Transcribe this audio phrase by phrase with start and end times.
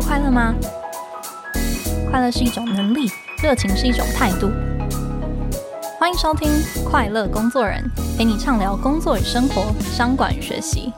[0.00, 0.54] 快乐吗？
[2.10, 3.10] 快乐是一种能力，
[3.42, 4.50] 热情是一种态度。
[5.98, 6.48] 欢迎收听
[6.84, 7.84] 《快乐工作人》，
[8.16, 10.92] 陪你畅聊工作与生活、商管与学习。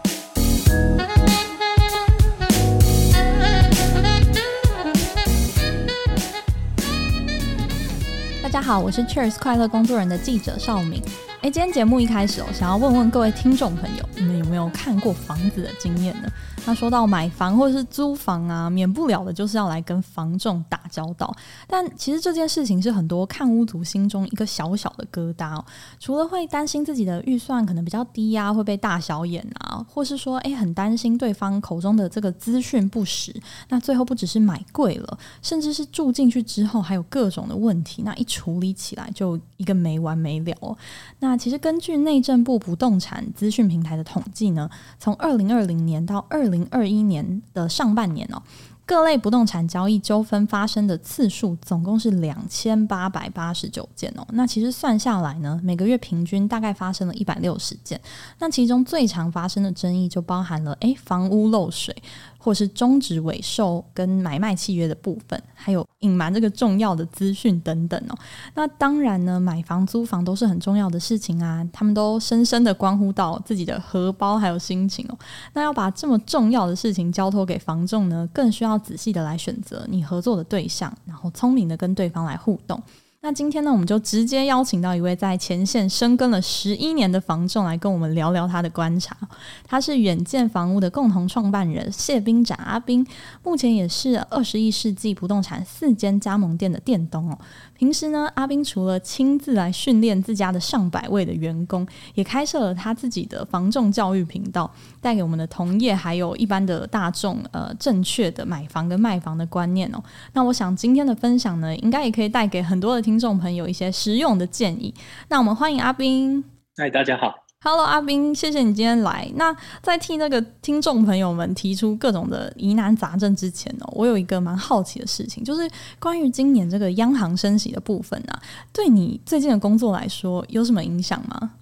[8.43, 11.03] 大家好，我是 Cheers 快乐工作人的记者邵敏。
[11.43, 16.29] 哎，今天节目一开始哦，想要问问各位听众朋友，你们有没有看过房子的经验呢？
[16.65, 21.35] 那说到买房或是租房啊，免不了的就是要来跟房仲打交道。
[21.67, 25.65] 但其实这件事情是很多看屋族心中一个小小的疙瘩哦。
[25.99, 33.35] 除了会担心自己的预算可能比较低呀、啊，会被大小眼啊，或是说诶很担心对方口中的这个资讯不实。
[33.69, 40.79] 那最后不只是买贵了，甚至是住进去之后还有各种的问题，那一处理起来就一个没完没了。
[41.19, 48.41] 那其实根据内政部不动产资讯平台的统计呢，从二零二零年到二零二一年的上半年哦，
[48.87, 54.25] 各类不动产交易纠纷发生的次数总共是两千八百八十九件哦。
[54.33, 58.01] 那其实算下来呢，每个月平均大概发生了一百六十件。
[58.39, 61.97] 那其中最常发生的争议就包含了诶，房屋漏水。
[62.43, 68.19] 或是终止尾售跟买卖契约的部分，还有隐瞒这个重要的资讯等等哦。
[68.55, 75.17] 那当然呢，买房租房都是很重要的事情啊，他们都深深的关乎到自己的荷包还有心情哦。
[75.53, 82.83] 那要把这么重要的事情交托给房仲呢，更需要仔细的来选择你合作的对象，然后聪明的跟对方来互动。
[83.25, 89.17] 那今天呢，我们就直接邀请到一位在前线深耕了十一年的房仲来跟我们聊聊他的观察。
[89.65, 93.07] 他是远见房屋的共同创办人谢彬展阿彬，
[93.45, 97.39] 目前也是二十一世纪不动产四间加盟店的店东哦。
[97.79, 104.69] 平时呢，阿彬除了亲自来训练自家的上百位的员工，也开设了他自己的房仲教育频道，
[105.03, 110.03] 带给我们的同业还有一般的大众，呃，正确的买房跟卖房的观念哦。
[110.33, 114.95] 那我想今天的分享呢，应该也可以带给很多的听众朋友一些实用的建议。
[115.29, 116.43] 那我们欢迎阿斌。
[116.77, 117.35] 嗨，大家好。
[117.65, 119.31] Hello，阿斌，谢谢你今天来。
[119.37, 131.53] 那在替那个听众朋友们提出各种的疑难杂症之前呢，我有一个蛮好奇的事情，就是关于今年这个央行升息的部分啊，对你最近的工作来说有什么影响吗？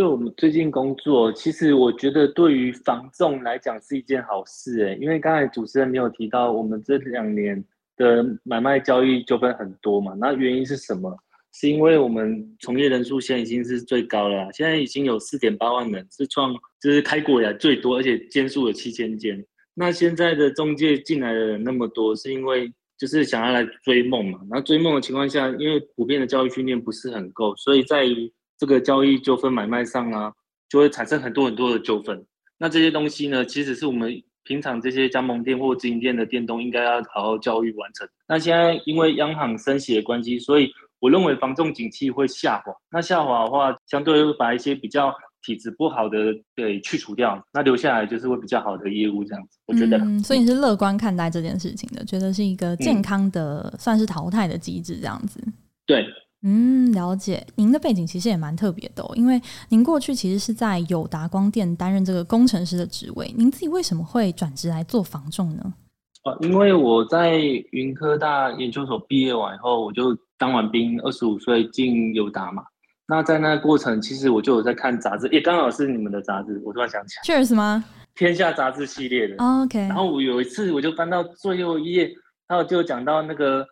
[0.00, 7.62] 对我们最近工作，其实我觉得对于房仲来讲是一件好事诶，因为刚才主持人没有提到，我们这两年
[7.98, 11.14] 的买卖交易纠纷很多嘛，那原因是什么？
[11.52, 19.44] 是因为我们从业人数现在已经是最高了，现在已经有四点八万人，是创就是开国以来最多，而且间数有七千间。
[19.74, 24.40] 那现在的中介进来的人那么多，是因为就是想要来追梦嘛。
[24.48, 30.30] 那追梦的情况下，因为普遍的教育训练不是很够，所以在于这个交易纠纷买卖上啊，
[30.68, 32.22] 就会产生很多很多的纠纷。
[32.58, 38.06] 那这些东西呢，其实是我们平常这些加盟店或直营店的店东应该要好好教育完成。
[38.28, 45.10] 那现在因为央行升息的关系，所以我认为房仲景气会下滑，那下滑的话，相对会把一些比较
[45.42, 46.18] 体质不好的
[46.54, 49.58] 给去除掉，那留下来就是会比较好的业务这样子。
[49.66, 55.42] 我觉得，嗯，所以你是乐观看待这件事情的，觉得是一个健康的，算是淘汰的机制这样子。
[55.86, 56.06] 对，
[56.42, 57.46] 嗯，了解。
[57.56, 65.74] 您的背景其实也蛮特别的哦，因为您过去其实是在友达光电担任这个工程师的职位，您自己为什么会转职来做防重呢？
[66.22, 67.38] 啊，因为我在
[67.72, 72.62] 云科大研究所毕业完以后，我就当完兵，二十五岁进友达嘛。
[73.06, 77.22] 那在那个过程，其实我就有在看杂志，也刚好是你们的杂志，我突然想起来。
[77.42, 77.84] Cheers 吗？
[78.14, 79.36] 天下杂志系列的。
[79.38, 79.78] Oh, OK。
[79.78, 82.10] 然后我有一次，我就翻到最后一页，
[82.46, 83.66] 然后就讲到那个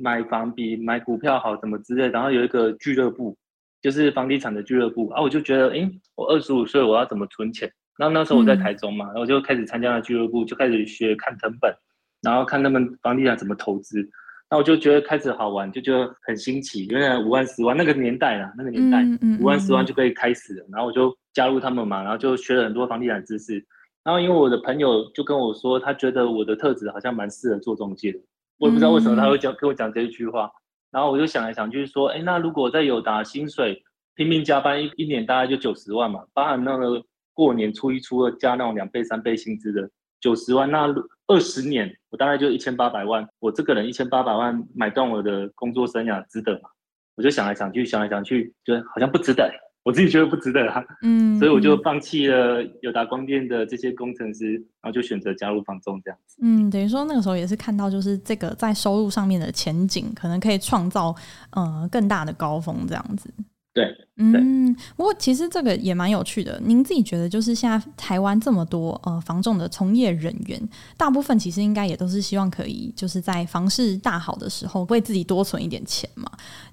[0.00, 2.08] 买房比买股票好，怎么之类。
[2.08, 3.36] 然后有一个俱乐部，
[3.82, 5.08] 就是房地产的俱乐部。
[5.08, 7.70] 啊，我就觉得，哎，我二十五岁，我要怎么存钱？
[7.98, 11.74] 然后那时候我在台中嘛，嗯、然后我就开始参加了俱乐部，就开始学看成本。
[12.20, 14.08] 然后看他们房地产怎么投资，
[14.50, 16.86] 那我就觉得开始好玩，就觉得很新奇。
[16.86, 19.04] 原来五万、十万那个年代啦，那个年代
[19.40, 20.66] 五万、十万就可以开始了。
[20.72, 23.64] 然后我就加入他们嘛，然后就学了很多房地产知识。
[24.02, 28.18] 然后因为我的朋友就跟我说，他觉得我的特质好像蛮适合做中介的。
[28.58, 30.50] 我也不知道为什么他会讲跟我讲这一句话。
[30.90, 33.82] 然后我就想来想去说，哎，那如果在友达薪水
[34.14, 37.02] 拼命加班一一年大概就九十万嘛，包含那个
[37.34, 39.90] 过年初一初二加那种两倍三倍薪资的。
[40.20, 40.92] 九十万，那
[41.28, 43.28] 二十年，我大概就一千八百万。
[43.38, 46.68] 我这个人一千八百万买断我的工作生涯，值得吗？
[47.14, 49.48] 我就想来想去，想来想去，觉得好像不值得。
[49.88, 50.84] 我自己觉得不值得啊。
[51.00, 54.52] 嗯，所以我就放弃了友达光电的这些工程师，
[54.82, 56.36] 然后就选择加入房仲这样子。
[56.42, 61.14] 嗯，等于说那个时候也是看到，就是这个在收入上面的前景，可能可以创造
[61.52, 63.32] 呃更大的高峰这样子。
[63.72, 63.84] 对，
[64.16, 66.60] 嗯，不过其实这个也蛮有趣的。
[66.64, 70.60] 您自己觉得，就是现在台湾这么多呃房仲的从业人员，
[70.96, 76.28] 大部分其实应该也都是希望可以就是在房市大好的时候为自己多存一点钱嘛。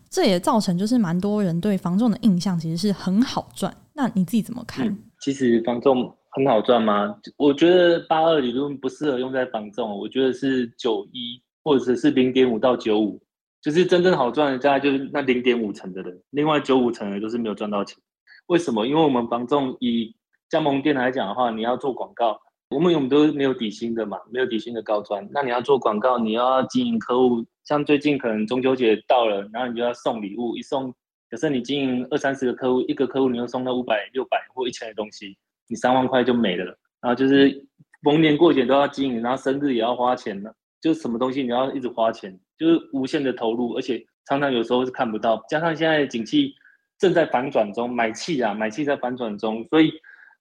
[0.10, 3.76] 这也造成就是蛮多人对房仲的印象其实是很好赚。
[3.94, 4.98] 那你自己怎么看？
[5.22, 7.16] 其实房仲很好赚吗？
[7.38, 13.22] 我觉得八二理论不适合用在房仲，我觉得是九一或者是零点五到九五。
[13.62, 17.98] 就是真正好赚的，大概就是那零点五成的人，另外九五成的都是没有赚到钱。
[18.46, 18.86] 为什么？
[18.86, 20.16] 因为我们房仲以
[20.48, 25.28] 加盟店来讲的话，你要做广告，我们我们都没有底薪的嘛，没有底薪的高专。
[25.32, 30.94] 那你要做广告，你要经营客户，像最近可能中秋节到了，然后你就要送礼物，一送，
[31.30, 35.36] 假设你经营二三十个客户，一个客户你又送到五百、六百或一千的东西，
[35.68, 36.66] 你三万块就没了。
[37.02, 37.68] 然后就是
[38.04, 42.40] 逢年过节都要经营，然后生日也要花钱了，就什么东西你要一直花钱。
[42.58, 45.44] 就是无限的投入，而且常常有时候是看不到。
[45.50, 46.54] 加上现在的景气
[46.98, 49.92] 正在反转中，买气啊，买气在反转中，所以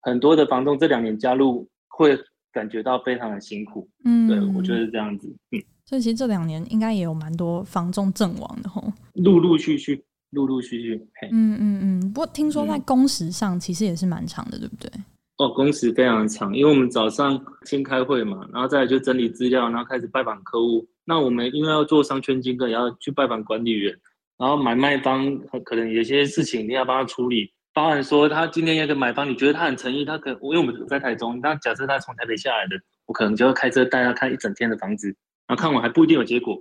[0.01, 2.17] 很多的房东这两年加入会
[2.53, 3.89] 感觉到非常的辛苦。
[4.05, 5.29] 嗯，对，我觉得是这样子。
[5.51, 8.93] 嗯，所以其实这两年应该也有蛮多房仲阵亡的吼。
[9.15, 11.09] 陆陆续续，陆陆续续。
[11.31, 12.13] 嗯嗯嗯。
[12.13, 14.91] 不过听说在工时上其实也是蛮长的，对不对？
[15.37, 20.87] 哦，工时非常长，因为我们早上先开会嘛，然后再来就整理资料，然后开始拜访客户。
[21.05, 23.93] 那我们因为要做商圈经过，也要去拜访管理员，
[24.39, 27.53] 然后买卖方可能有些事情你要帮他处理。
[27.75, 32.77] 包含说他今天要跟买方，你觉得他很诚意，他可因为我们在台中，那假设他从台北下来的，
[33.07, 35.15] 我可能就要开车带他看一整天的房子，
[35.47, 36.61] 然后看完还不一定有结果，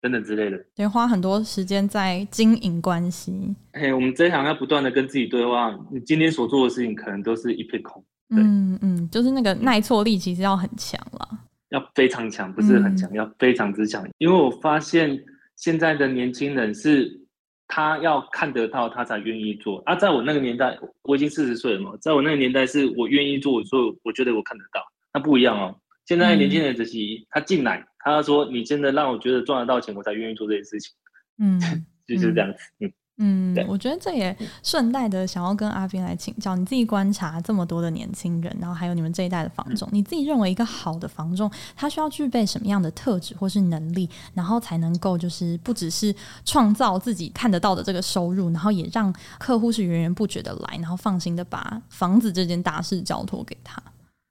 [0.00, 0.64] 等等之类的。
[0.74, 3.54] 得花很多时间在经营关系。
[3.72, 8.04] 哎，我们这一行要不断的跟自己对话，你今天所做的事情可能都是一片空。
[8.32, 11.28] 嗯嗯，就是那个耐挫力其实要很强了。
[11.70, 14.08] 要非常强，不是很强，嗯，要非常之强。
[14.18, 15.20] 因为我发现
[15.56, 17.20] 现在的年轻人是，
[17.66, 19.80] 他要看得到，他才愿意做。
[19.84, 24.80] 啊，在我那个年代，我已经四十岁了嘛，在我那个年代，是我愿意做，所以我觉得我看得到，
[25.12, 25.76] 那不一样哦。
[26.06, 26.98] 现在年轻人只是，
[27.30, 30.92] 他进来，他说你真的让我觉得赚得到钱，我才愿意做这些事情。
[31.38, 31.60] 嗯，
[32.06, 32.58] 就是这样子。
[32.80, 32.92] 嗯。
[33.22, 46.14] 嗯，我觉得这也顺带的想要跟阿斌来请教，你自己观察这么多的年轻人，然后还有你们这一代的房仲，你自己认为一个好的房仲，他需要具备什么样的特质或是能力，然后才能够就是不只是
[46.46, 53.82] 创造自己看得到的这个收入，然后也让客户是源源不绝的来，然后放心的把房子这件大事交托给他。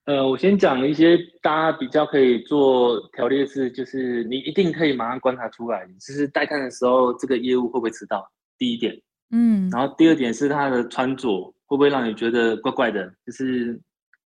[0.09, 8.27] 呃，我先讲一些大家比较可以做条列式，就是你一定可以马上观察出来，就是带看的时候这个业务会不会迟到。
[8.57, 13.79] 第一点，嗯，然后第二点是他的穿着会不会让你觉得怪怪的，就是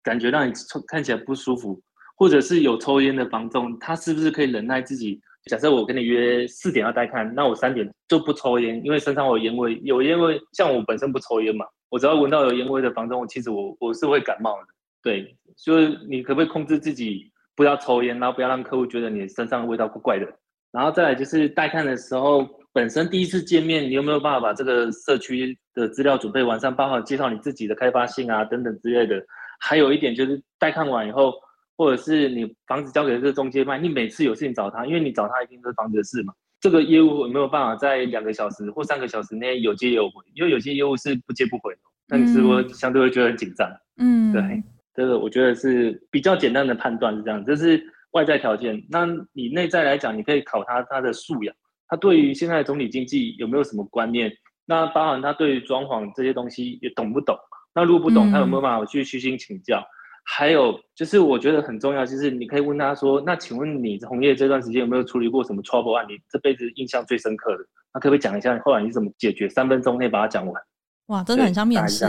[0.03, 0.53] 感觉让你
[0.87, 1.81] 看起来不舒服，
[2.15, 5.19] 或者是有抽烟的房东，他是不是可以忍耐自己？
[5.49, 14.67] 假设我跟你约四点要带看，那我三点就不抽烟，因为身上有烟味，有烟味，像我本身不抽烟嘛，我只要闻到有烟味的房仲，其实我我是会感冒的。
[15.03, 20.27] 对，就是你可不可以控制自己不要抽烟，然后不要让客户觉得你身上的味道怪怪的？
[20.71, 22.47] 然后再来就是带看的时候。
[22.73, 29.21] 本身第一次见面，你有没有办法把这个社区的资料准备完善，包括介绍你自己的开发性啊等等之类的？
[29.59, 31.33] 还有一点就是带看完以后，
[31.75, 36.33] 或者是你房子交给这个中介卖，你每次有事情找他，因为你找他一定是房子的事嘛。
[36.61, 40.23] 这个业务有没有办法在两个小时或三个小时内有接有回？
[40.33, 43.69] 因为有些业务是不接不回的，那你是不是相对会觉得很紧张？
[43.97, 47.81] 嗯，对，这个我觉得是比较简单的判断是这样，这是
[48.11, 48.83] 外在条件。
[48.89, 51.55] 那你内在来讲，你可以考他他的素养。
[51.87, 54.31] 他对于现在的总体经济有没有什么观念？
[54.65, 57.37] 那包含他对于装潢这些东西也懂不懂？
[57.73, 59.79] 那如果不懂，他有没有办法去虚心请教？
[59.79, 59.91] 嗯、
[60.25, 66.05] 还有就是我觉得很重要，就是你可以问他说：“那请问你从业这段时间有没有处理过什么 trouble 案？
[66.07, 67.63] 你这辈子印象最深刻的？
[67.93, 69.49] 那可不可以讲一下后来你怎么解决？
[69.49, 70.61] 三分钟内把它讲完。”
[71.07, 72.05] 哇，真的很像面试，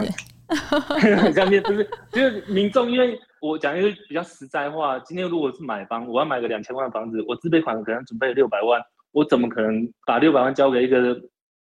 [0.54, 8.80] 很像面试，就是就是民众，因为我讲一个比较实在话，今天如果是买房，我要买个两千万的房子，我自备款可能准备六百万。
[9.12, 11.14] 我怎么可能把六百万交给一个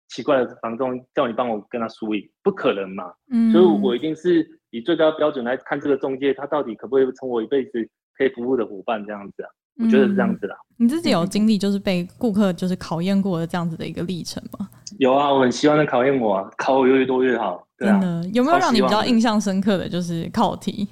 [0.10, 2.30] 奇怪的房东，叫你帮我跟他输赢？
[2.44, 3.14] 不可能嘛！
[3.32, 7.72] 嗯，所以我一定是以最高标准来看这个中介，他到底可不可以成为我一辈子
[8.18, 9.50] 可以服务的伙伴这样子啊？
[9.82, 10.56] 我觉得是这样子啦。
[10.72, 14.68] 嗯，你自己有经历就是被顾客就是考验过的这样子的一个历程吗？
[14.98, 17.66] 有啊，我很希望他考验我啊，考我越多越好。
[17.80, 20.88] 真的，有没有让你比较印象深刻的就是考题？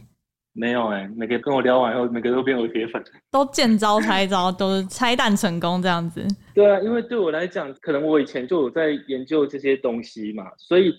[0.54, 6.26] 没有哎、欸，每个跟我聊完以后，每个都变我铁粉，都见招拆招，都是拆弹成功这样子。
[6.56, 10.92] 对啊，因为对我来讲，可能我以前就有在研究这些东西嘛，所以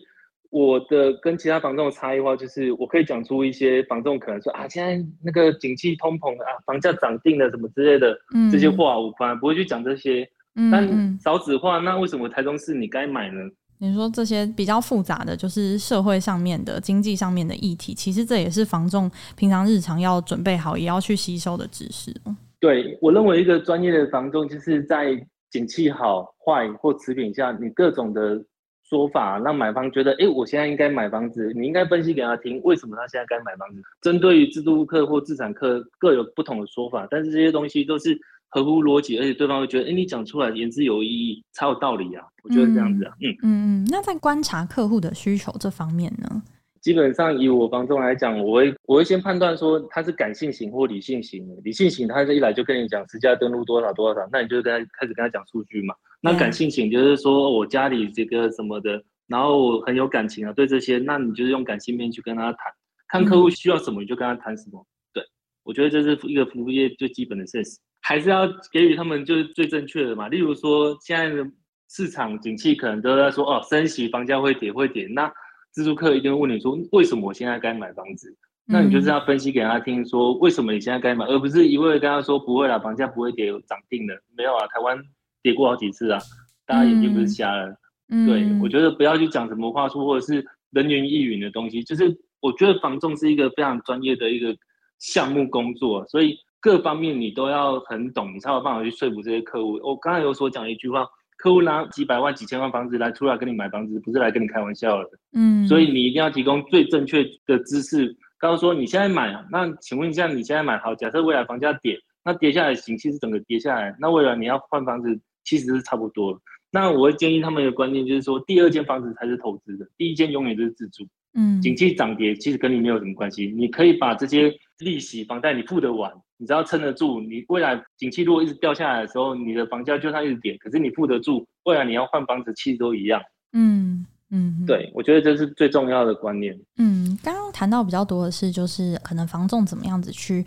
[0.51, 10.29] 我的跟其他房仲的差异化就是，我可以讲出一些房仲可能说啊，现在那个景气通膨啊，房价涨定了什么之类的、嗯、这些话，我反而不会去讲这些。
[10.61, 13.41] 嗯、但少子化，那为什么台中市你该买呢？
[13.81, 22.13] 你说这些比较复杂的就是社会上面的、经济上面的议题，其实这也是房仲平常日常要准备好，也要去吸收的知识。
[22.59, 25.15] 对，我认为一个专业的房仲，就是在
[25.51, 28.45] 景气好坏或持平下，你各种的
[28.83, 33.81] 说法让买方觉得，哎，我现在应该买房子，你应该分析给他听，为什么他现在该买房子。
[34.01, 38.19] 针对于自住客或自产客各有不同的说法，但是这些东西都是。
[38.49, 42.25] 合乎逻辑，而且对方会觉得，哎，你讲出来言之有意义，才有道理啊！
[42.43, 43.87] 我觉得这样子啊，嗯嗯嗯。
[43.91, 46.43] 那在观察客户的需求这方面呢？
[46.81, 51.55] 基本上以我房东来讲，我会我会先判断说他是感性型或理性型的。
[51.63, 55.95] 理性型，他是一来就跟你讲实价登录多少多少，那你就跟他开始跟他讲数据嘛。
[56.21, 62.73] 那感性型就是说我家里这个什么的，然后我很有感情啊，对这些，那你就是用感性面去跟他谈，
[63.09, 64.87] 看客户需要什么，你就跟他谈什么。
[65.13, 65.23] 对，
[65.65, 67.79] 我觉得这是一个服务业最基本的事实。
[68.01, 70.29] 还是要给予他们就是最正确的嘛。
[70.29, 71.45] 例如说，现在的
[71.91, 75.07] 市场景气可能都在说哦，升息，房价会跌会跌。
[75.09, 75.31] 那
[75.73, 78.35] 自住客一定会问你说，为什么我现在该买房子？
[78.65, 84.15] 那你就是要分析给他听，说为什么你现在该买，而不是一味的跟他说不会啦，房价不会跌，涨定了。
[84.37, 84.99] 没有啊，台湾
[85.43, 86.21] 跌过好几次啊，
[86.67, 87.75] 大家眼睛不是瞎了。
[88.11, 91.83] 嗯、对，我觉得不要去讲什么话术或者是人云亦云的东西。
[91.83, 94.55] 就是我觉得房仲是一个非常专业的一个
[94.99, 96.39] 项目工作，所以。
[96.61, 99.79] 各方面你都要很懂，你才有办法去说服这些客户。
[99.83, 105.11] 我刚才有所讲一句话，客户拿几百万、几千万房子来出来跟你买房子，不是来跟你开玩笑的。
[105.35, 108.07] 嗯，所以你一定要提供最正确的知识。
[108.39, 116.41] 刚刚说你现在买，那请问一下，你现在买好，假设未来房价跌，那跌下来景气是整个跌下来，那未来你要换房子，其实是差不多。
[116.71, 121.05] 那我会建议他们的观念就是说，第二间房子才是投资的，第一间永远都是自住。
[121.39, 126.13] 嗯，景气涨跌其实跟你没有什么关系，你可以把这些利息、房贷你付得完。
[126.37, 133.21] 你只要撑得住，你未来景气如果一直掉下来的时候，你的房价就算一直跌，可是你付得住，未来你要换房子其实都一样。
[133.53, 136.55] 嗯嗯，对，我觉得这是最重要的观念。
[136.77, 140.45] 嗯，刚刚谈到比较多的是，就是可能房仲怎么样子去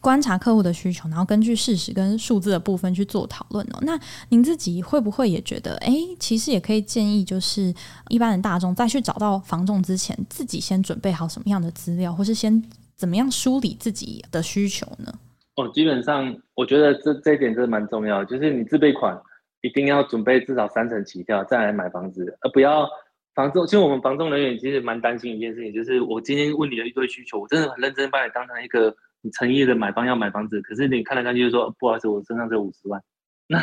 [0.00, 3.78] 观察客户的需求，然后根据事实跟数字的部分去做讨论哦。
[3.82, 3.98] 那
[4.28, 7.74] 您自己会不会也觉得，哎，其实也可以建议，就是
[8.08, 12.62] 一般的大众在去找到房仲之前，自己先准备好什么样的资料，或是先
[12.94, 15.12] 怎么样梳理自己的需求呢？
[15.56, 19.20] 哦，基本上我觉得这这一点真的蛮重要，就是你自备款
[19.62, 22.88] 一定要准备至少三成起跳再来买房子，而不要
[23.34, 23.66] 房仲。
[23.66, 33.00] 其实我们房仲人员其实蛮担心一件事情，就是我今天问你的一堆需求，我真的很认真把你当成一个你诚意的买方要买房子，可是你看了看去就说不好意思，我身上只有五十万。
[33.48, 33.58] 那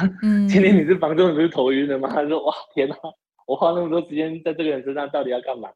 [0.47, 2.09] 今天你是房仲，你不是头晕了吗？
[2.13, 2.95] 他说哇天哪，
[3.47, 5.69] 我花那么多时间在这个人身上，到底要干嘛？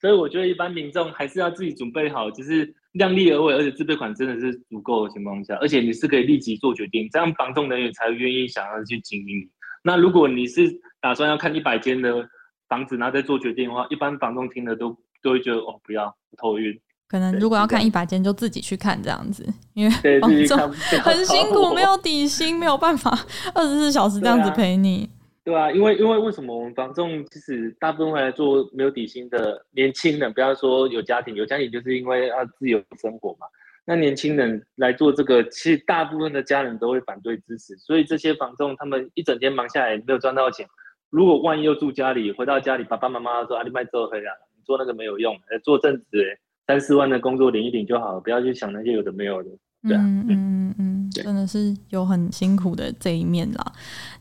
[0.00, 2.74] 所以我觉得一般民众还是要自己准备好，就是。
[2.92, 9.48] 量力而为，而且自备款真的是足够的情况下，而且你是可以立即做决定，这样房仲人员才愿意想要去经营你。
[9.82, 12.28] 那如果你是打算要看一百间的
[12.72, 16.80] 房子，然后再做决定的话，一般房东听了都都会觉得哦，不要头晕。
[17.06, 23.10] 可能如果要看一百间，就自己去看这样子，因为房东很辛苦，没有底薪，没有办法
[23.54, 25.10] 二十四小时这样子陪你。
[25.44, 33.46] 对啊，因为因为为什么我们房仲其实大部分会来做没有底薪的年轻人，不要说有家庭，有家庭就是因为要自由生活嘛。
[33.84, 40.66] 那年轻人来做这个，其实大部分的家人都会反对支持，所以这些房仲他们一整天忙下来没有赚到钱。
[41.12, 49.50] 如果万一又住家里，回到家里爸爸妈妈说阿弟卖这黑啊，你做那个没有用，做正职，三四万的工作领一领就好了，不要去想那些有的没有的。
[49.86, 53.72] 对啊，嗯嗯嗯，真的是有很辛苦的这一面啦。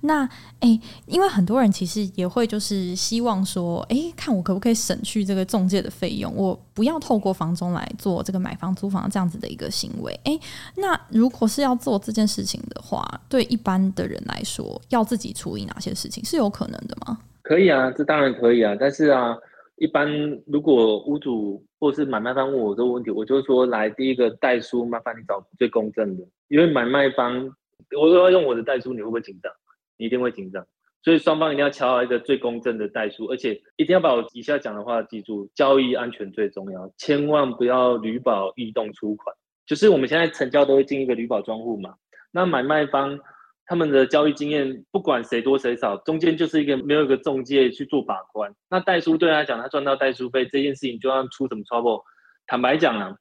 [0.02, 0.24] 那
[0.60, 10.12] 哎、欸，因为很多人其实也会就是希望说，哎、欸，看我可不可以省去这个中介的费用，我不要透过房中来做这个买房租房这样子的一个行为。
[10.24, 10.42] 哎、欸，
[10.78, 17.20] 那如果是要做这件事情的话，对一般的人来说，要自己处理哪些事情是有可能的吗？
[17.44, 19.36] 可以啊，这当然可以啊，但是啊。
[19.82, 20.08] 一般
[20.46, 27.52] 如果屋主或是买卖方问我这个问题，我就说，来第一个代书，麻烦你找最公正的，因为买卖方
[28.00, 29.52] 我都要用我的代书，你会不会紧张？
[29.98, 30.64] 你一定会紧张，
[31.04, 39.36] 所以双方一定要敲好一个最公正的代书，而且一定要把我以下讲的话记住，交易安全最重要，千万不要履保异动出款，
[39.66, 41.96] 就是我们现在成交都会进一个履保专户嘛，
[42.32, 43.20] 那买卖方。
[43.66, 48.54] 他们的交易经验，不管谁多谁少，中间就是一个没有一个中介去做把关。
[48.70, 52.02] 那代书对他来讲，他赚到代书费这件事情，就要出什么 trouble？
[52.48, 53.16] 坦白讲啊，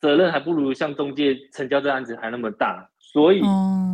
[0.00, 2.90] 责任还不如像中介成交这案子还那么大。
[2.98, 3.40] 所以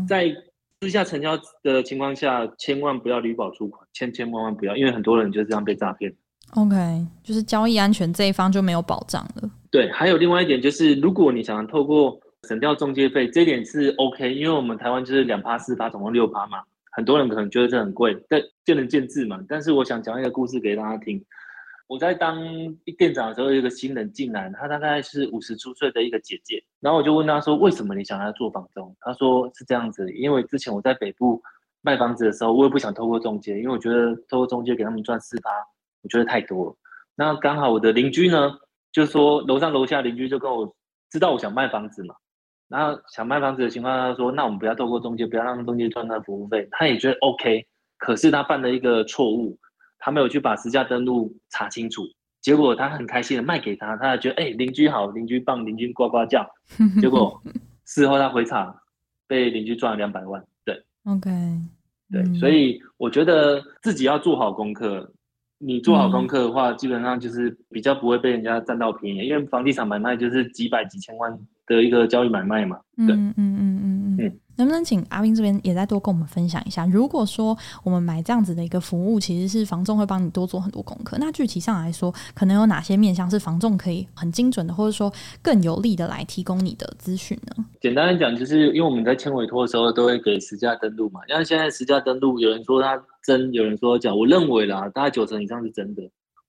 [0.08, 0.34] 在
[0.80, 6.12] 私下成交的情况下，千万不要旅保出款，千千万万不要，因为很多人就是这样被诈骗。
[6.56, 6.76] OK，
[7.22, 9.50] 就是交易安全这一方就没有保障了。
[9.70, 19.40] 对，还有另外一点就是，如果你想透过省掉中介费，这一点是 OK，因为我们台湾就是两趴四趴，总共六趴嘛，很多人可能觉得这很贵，但见仁见智嘛。
[19.48, 21.24] 但是我想讲一个故事给大家听。
[21.86, 22.42] 我在当
[22.96, 31.42] 店长的时候，有一个新人进来，他大概是五十出岁的一个姐姐，然后我就问他说：“为什么你想要做房东？”他说：“是这样子，因为之前我在北部
[31.82, 35.50] 卖房子的时候，我也不想透过中介，因为我觉得透过中介给他们赚四趴，
[36.02, 36.76] 我觉得太多了。
[37.14, 38.58] 那刚好我的邻居呢，
[38.90, 40.74] 就说楼上楼下邻居就跟我
[41.10, 42.14] 知道我想卖房子嘛，
[42.68, 46.66] 然后想卖房子的情况下，他说：那我们不要透过中介，不要让中介赚他的服务费。
[46.70, 47.66] 他也觉得 OK，
[47.98, 49.58] 可是他犯了一个错误。”
[50.06, 52.02] 他没有去把实价登录查清楚，
[52.42, 56.46] 结果他很开心的卖给他，他还觉得哎邻居好，邻居棒，邻居呱呱叫，
[57.00, 57.40] 结果
[57.86, 58.78] 事后他回场
[59.26, 60.44] 被邻居赚了两百万。
[60.62, 61.30] 对，OK，
[62.12, 65.10] 对，嗯、所以我觉得自己要做好功课，
[65.56, 71.34] 你做好功课的话，嗯、基本上就是比较不会被人家占到便宜，因为房地产买卖就是几百几千万
[71.66, 72.78] 的一个交易买卖嘛。
[72.96, 74.16] 对，嗯嗯嗯嗯嗯。
[74.20, 76.86] 嗯能不能请阿斌这边也再多跟我们分享一下？
[76.86, 81.16] 如果说我们买这样子的一个服务，其实是房仲会帮你多做很多功课。
[81.18, 87.64] 那具体上来说，可能有哪些面向是房仲可以很精准的，或者说更有力的来提供你的资讯呢？
[87.80, 91.20] 简单来讲，就是因为我们在签委托的时候都会给实价登录嘛。
[91.28, 94.14] 因为现在实价登录，有人说它真，有人说假。
[94.14, 96.02] 我认为啦，大概九成以上是真的。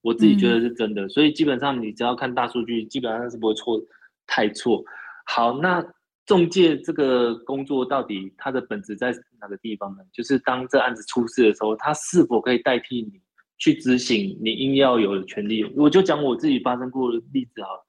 [0.04, 3.82] 我自己觉得是真的，嗯、所以基本上你只要看大数据，基本上是不会错
[4.28, 4.84] 太错。
[5.26, 5.86] 好，那。
[6.26, 10.02] 中介这个工作到底它的本质在哪个地方呢？
[10.12, 13.22] 就是当这案子出事的时候，它是否可以代替你
[13.60, 15.64] 去执行你应要有的权利？
[15.76, 17.86] 我就讲我自己发生过的例子好了。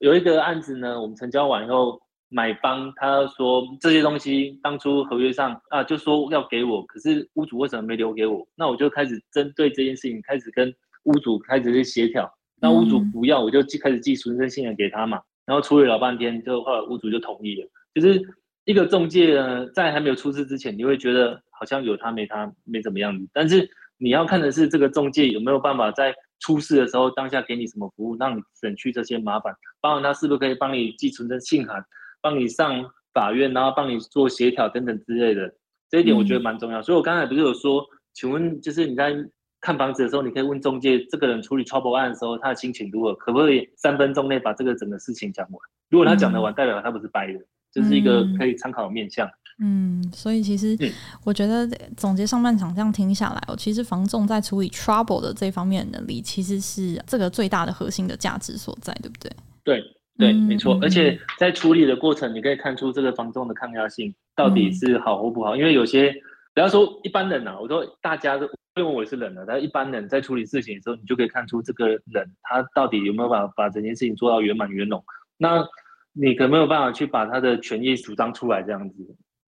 [0.00, 8.48] 有一个案子呢，我们成交完以后，买方他说这些东西当初合约上啊就说要给我，可是屋主为什么没留给我？
[8.54, 12.26] 那我就开始针对这件事情开始跟屋主开始去协调。
[12.58, 15.20] 那屋主不要，我就开始寄存真信函给他嘛。
[15.46, 17.68] 然后处理老半天，就后来屋主就同意了。
[17.94, 18.20] 就是
[18.64, 23.26] 一个中介呢，在还没有出事之前，你会觉得好像有他没他没怎么样子。
[23.32, 29.54] 但是你要看的是这个中介有没有办法在出事的时候当下给你什么服务，让你省去这些麻烦。
[29.80, 31.82] 包括他是不是可以帮你寄存证信函，
[32.20, 35.54] 帮你上法院，然后帮你做协调等等之类的。
[35.88, 36.80] 这一点我觉得蛮重要。
[36.80, 39.16] 嗯、所以我刚才不是有说，请问就是你在。
[39.60, 43.14] 看房子的时候，你可以问中介，这个人处理 trouble 案的时候，他的心情如何？
[43.14, 45.58] 可不可以三分钟内把这个整个事情讲完？
[45.88, 47.40] 如果他讲得完，嗯、代表他不是掰的，
[47.72, 49.28] 这、就是一个可以参考的面向。
[49.58, 50.76] 嗯，所以其实
[51.24, 51.66] 我觉得
[51.96, 59.32] 总结上半场这样听下来，哦，其实房仲在处理 trouble 的这方面的能力，其实是这个最大的核心的价值所在，对不对？
[59.64, 59.82] 对
[60.18, 60.74] 对，没错。
[60.74, 65.56] 嗯、而且在处理的过程，你可以看出这个房仲的抗压性到底是好或不好。
[65.56, 66.14] 嗯、因为有些，
[66.52, 68.46] 不要说一般人呐、啊，我说大家都。
[68.76, 75.02] 因为我也是人了，但一般人在处理事情的时候，你就可以看出这个人他到底有没有办法把整件事情做到圆满圆融。
[75.38, 75.64] 那
[76.12, 78.94] 你可没有办法去把他的权益主张出来，这样子。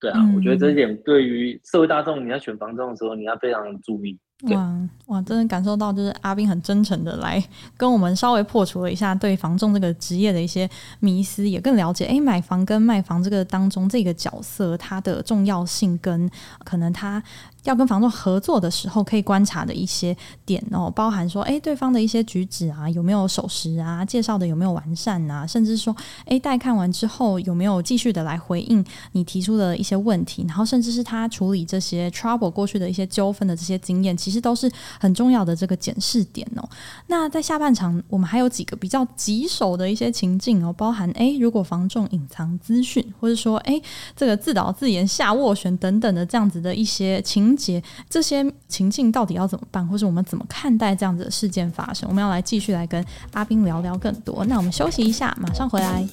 [0.00, 4.18] 对啊，嗯、我觉得这一点对于社会大众，你要选房仲的时候，你要非常注意。
[4.54, 7.42] 哇哇，真的感受到就是阿斌很真诚的来
[7.76, 16.30] 跟我们稍微破除了一下对房仲这个职业的一些迷思，也更了解哎买房跟卖房这个当中这个角色它的重要性跟
[16.64, 17.20] 可能他
[17.68, 25.94] 要跟房仲合作的时候可以观察的一些点哦，包含说哎对方的一些举止啊有没有守时啊，介绍的有没有完善啊，甚至说
[26.26, 34.08] 哎带看完之后有没有继续的来回应你提出的一些问题，然后甚至是他处理这些 trouble 过去的一些纠纷的这些经验。
[34.16, 36.68] 其实都是很重要的这个检视点哦。
[37.06, 43.80] 那在下半场，我们还有几个比较棘手的一些情境哦，包含诶，如果房仲隐藏资讯，或者说诶，
[44.16, 52.08] 这个自导自演下斡旋等等的这样子的一些情节，这些情境到底要怎么办，或是我们怎么看待这样子的事件发生？
[52.08, 54.44] 我们要来继续来跟阿斌聊聊更多。
[54.46, 56.08] 那我们休息一下，马上回来。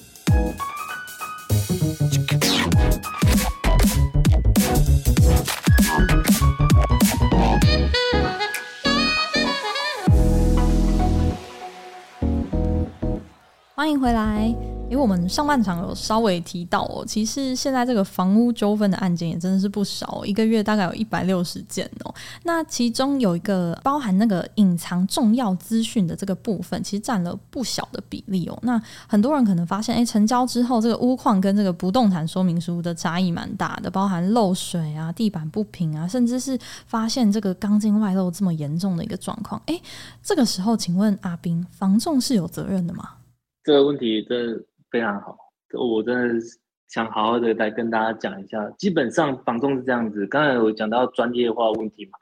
[13.74, 14.75] 欢迎回来。
[14.88, 22.14] 因为我们上半场有稍微提到哦，其实现在这个房屋纠纷的案件也真的是不少，一个月大概有一百六十件哦。
[22.44, 28.56] 那其中有一个包含那个隐藏重要资讯的这个部分，其实占了不小的比例哦。
[28.62, 39.60] 那很多人可能发现，哎，成交之后这个屋况跟这个不动产说明书的差异蛮大的，包含漏水啊、地板不平啊，甚至是发现这个钢筋外露这么严重的一个状况。
[39.66, 39.78] 哎，
[40.22, 43.10] 这个时候，请问阿斌，房仲是有责任的吗？
[43.64, 45.36] 这个问题真的非常好，
[45.72, 48.68] 我真的是想好好的来跟大家讲一下。
[48.78, 52.12] 基本上房仲是这样子，刚才有讲到专业化问题嘛。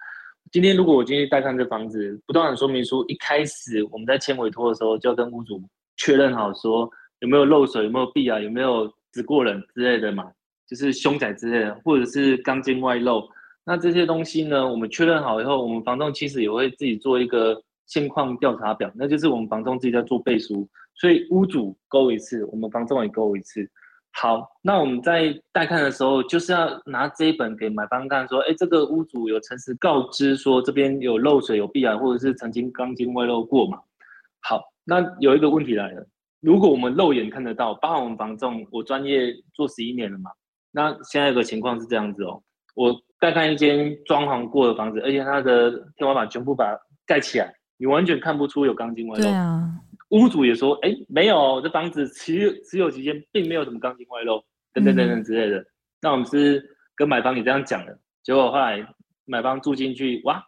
[0.53, 5.61] 今天如果我今天带看这房子，不动产说明书一开始我们在签委托的时候，就要跟屋主
[5.97, 6.89] 确认好，说
[7.21, 10.31] 有没有漏水，有没有壁啊，有没有指过冷之类的嘛，
[10.69, 13.29] 就是凶宅之类的，或者是钢筋外露，
[13.65, 23.69] 那这些东西呢，我们确认好以后，我们房东其实也会自己做一个现况调查表，那就是我们房东自己在做背书，所以屋主勾一次，我们房东也勾一次。
[24.17, 33.79] 好，那我们在带看的时候，就是要拿这一本给买方看，说，哎，这个屋主有诚实告知说这边有漏水、有壁癌，或者是曾经钢筋外露过嘛？
[34.43, 36.07] 好，那有一个问题来了，
[36.41, 40.31] 如果我们肉眼看得到，包括我们房仲，我专业做十一年了嘛，
[40.71, 42.41] 那现在有个情况是这样子哦，
[42.77, 49.23] 我带看一间装潢过的房子，而且它的天花板全部把盖起来，你完全看不出有钢筋外露。
[49.23, 49.69] 对啊。
[50.11, 55.59] 屋主也说：“哎、欸，没有，这房子持有持有期间并没有什么钢筋外露，等等等等之类的。
[55.59, 55.67] 嗯”
[56.03, 56.63] 那我们是
[56.95, 58.87] 跟买方也这样讲的，结果后来
[59.25, 60.41] 买方住进去，哇，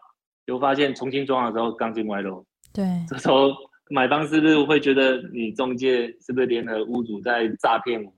[0.46, 2.46] 就发现重新装的时候钢筋外露。
[2.72, 3.50] 对，这时候
[3.90, 8.12] 买方是不是会觉得你中介是不是联合屋主在诈骗我？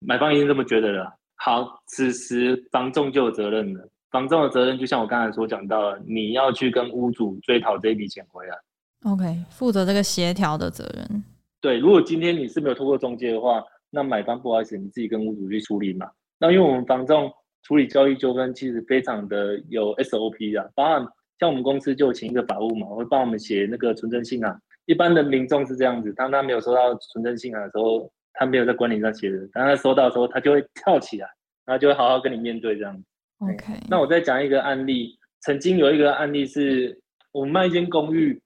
[0.00, 1.14] 买方已经这么觉得了。
[1.36, 3.88] 好，此时房仲就有责任了。
[4.10, 8.58] 房仲的责任就像我刚才所讲到的，你要去跟屋主追讨这一笔钱回来。
[9.04, 11.24] OK，负责这个协调的责任。
[11.60, 16.10] 对，如果今天你是没有透过中介的话，那买方不好意思，你自己跟屋主去处理嘛。
[16.38, 17.30] 那因为我们房仲
[17.62, 21.06] 处理交易纠纷其实非常的有 SOP 的，当然
[21.38, 24.58] 像我们公司就有请一个法务嘛，会帮我们写那个存证信啊。
[24.86, 31.28] 一般的民众是这样子，当他没有收到存证信函的时候，他没有在管理上写的，当他收到的时候，他就会跳起来，
[31.64, 33.04] 然后就会好好跟你面对这样子。
[33.40, 37.00] OK，那我再讲一个案例，曾经有一个案例是
[37.32, 38.40] 我们卖一间公寓。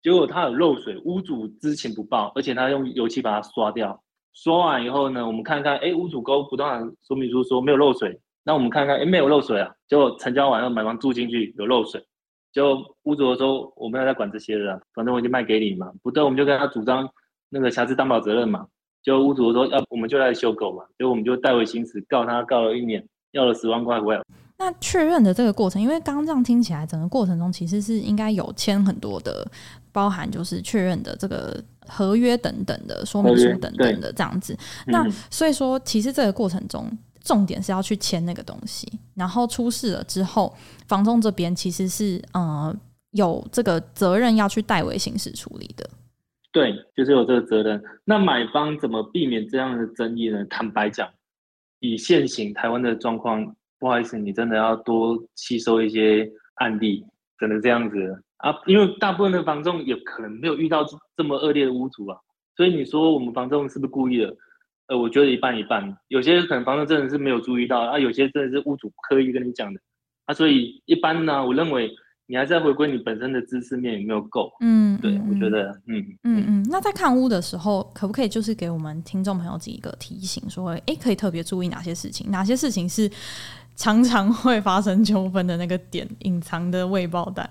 [0.00, 4.00] 结果它有漏水，屋主知情不报，而且他用油漆把它刷掉。
[4.32, 9.74] 刷完以后呢，我们看看，哎，屋主勾不动产说明书说没有漏水，那我们看看，哎，没有漏水啊。
[9.88, 12.00] 结果成交完了，买房住进去有漏水，
[12.52, 17.06] 就屋主说我们要再管这些了，反正我已经卖给你嘛，不对，我们就跟他主张
[17.50, 18.66] 那个瑕疵担保责任嘛。
[19.02, 24.22] 就屋主说要，我们就来修狗嘛，所以我们就代为行使告他，告了一年，要了十万块回来。
[24.60, 29.48] 那确认的这个过程，因为刚刚这样听起来，整个过程中其实是应该有签很多的，
[29.92, 34.56] 包含就是确认的这个合约等等的说明书等等的这样子。
[34.86, 36.90] 那所以说，其实这个过程中，
[37.22, 40.52] 重点是要去签那个东西，然后出事了之后，
[40.88, 42.74] 房东这边其实是呃
[43.12, 45.88] 有这个责任要去代为行事处理的。
[46.50, 47.80] 对，就是有这个责任。
[48.04, 50.44] 那买方怎么避免这样的争议呢？
[50.50, 51.08] 坦白讲，
[51.80, 53.54] 以现行台湾的状况。
[53.80, 57.04] 不好意思，你真的要多吸收一些案例，
[57.38, 58.52] 真的这样子啊？
[58.66, 60.84] 因为大部分的房仲也可能没有遇到
[61.16, 62.18] 这么恶劣的屋主啊，
[62.56, 64.36] 所以你说我们房仲是不是故意的？
[64.88, 69.80] 呃，我觉得一半一半，有些可能房仲真的是没有注意到啊，有些真的是屋主刻意跟你讲的
[70.24, 71.90] 啊，所以一般呢，我认为。
[72.30, 74.52] 你还是要回归你本身的知识面有没有够？
[74.60, 76.66] 嗯，对，我觉得，嗯嗯嗯。
[76.68, 82.30] 那在看屋的时候，可不可以就是给我们听众朋友几个提醒，说，哎、欸，可以特别注意哪些事情？
[82.30, 83.10] 哪些事情是
[83.76, 87.48] 常常会发生纠纷的那个点，隐藏的未爆弹？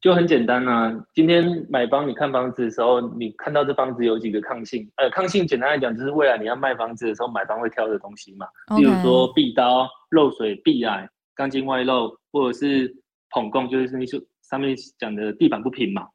[0.00, 1.04] 就很简单啊。
[1.12, 4.88] 今天买方你看房子的时候，你看到这房子有几个抗性？
[4.98, 8.46] 呃，抗性简单来讲，就是未来你要卖房子的时候，买方会挑的东西嘛。
[8.76, 13.01] 比如说壁刀、漏水、壁癌、钢筋外露，或者是。
[13.32, 16.06] 捧共就是那些上面讲的地板不平嘛，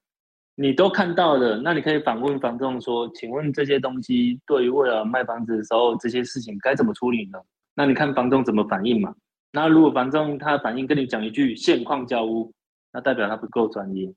[0.56, 7.40] 你都看到了，那你可以反问房仲说，请问这些东西对于未来卖房子的时候，这些事情该怎么处理呢？
[7.76, 9.14] 那你看房仲怎么反应嘛？
[9.52, 12.52] 那如果房仲他反应跟你讲一句现况交屋，
[12.92, 14.08] 那代表他不够专业。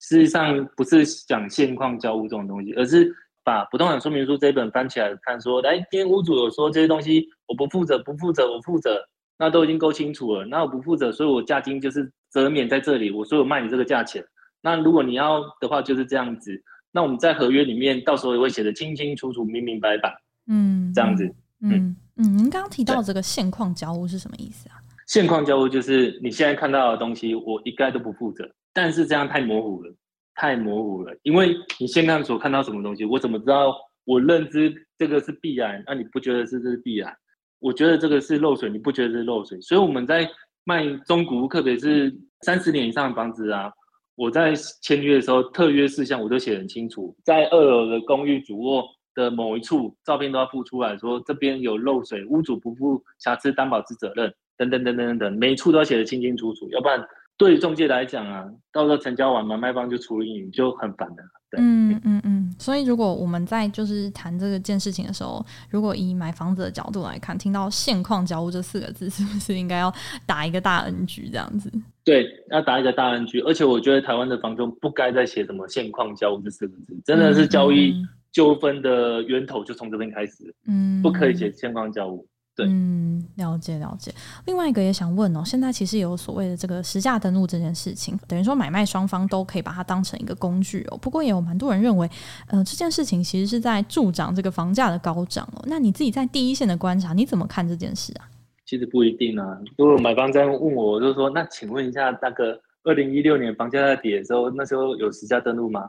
[0.00, 8.98] 事实上不是讲现况交屋这种东西，而是把不动产说明书这一本翻起来看，说，来，今天屋主有说这些东西我不负责，不负责，我负责，
[9.40, 10.46] 那都已经够清楚了。
[10.46, 12.12] 那我不负责，所以我价金就是。
[12.32, 14.24] 折免在这里，我说我卖你这个价钱，
[14.62, 21.26] 那如果你要的话就是这样子，那我们在合约里面到时候也会写得清清楚楚、明明白白，嗯，这样子，
[21.60, 22.38] 嗯嗯。
[22.38, 24.76] 您刚刚提到这个现况交屋是什么意思啊？
[25.08, 29.92] 现况交屋就是你现在看到的东西，我一概都不负责，但是这样太模糊了，
[30.36, 33.74] 太模糊了，因为你现在所看到什么东西，我怎么知道？
[34.04, 37.12] 我认知这个是必然，那你不觉得是这是壁癌？
[37.60, 39.60] 我觉得这个是漏水，你不觉得是漏水？
[39.60, 40.28] 所以我们在。
[40.64, 43.72] 卖中古屋，特别是三十年以上的房子啊，
[44.14, 57.02] 我在签约的时候，特约事项我都写很清楚，在二楼的公寓主卧的某一处，照片都要附出来说，这边有漏水，屋主不负瑕疵担保之责任，等等等等等，每一处都要写得清清楚楚，要不然
[57.38, 61.22] 对于中介来讲啊，到时候成交完嘛，卖方就处理你就很烦的。
[61.58, 69.92] 嗯嗯嗯，所以如果我们在就是谈这个件事情的时候，如果以买房子的角度来看，听到现况交屋这四个字，是不是应该要
[70.26, 71.70] 打一个大 NG 这样子？
[72.04, 73.40] 对，要打一个大 NG。
[73.40, 77.94] 而且我觉得台湾的房东不该再写什么现况交屋这四个字，真的是交易
[78.32, 80.54] 纠纷的源头就从这边开始。
[80.66, 82.26] 嗯，不可以写现况交屋。
[82.56, 84.12] 对，嗯，了解了解。
[84.46, 90.96] 另外一个也想问哦，现在其实有所谓的这个实价登录这件事情，等于说买卖双方都可以把它当成一个工具哦。
[90.98, 92.10] 不过也有蛮多人认为，
[92.48, 95.64] 呃，这件事情其实是在助长这个房价的高涨哦。
[95.66, 98.28] 那你自己在第一线的观察，你怎么看这件事啊？
[98.66, 99.58] 其实不一定啊。
[99.78, 105.88] 如果买方在问我，我就说，那请问一下，那个二零一六年房价在跌的时候，那时候有实价登录吗？